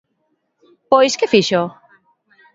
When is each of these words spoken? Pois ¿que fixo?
Pois 0.91 1.13
¿que 1.19 1.31
fixo? 1.33 1.61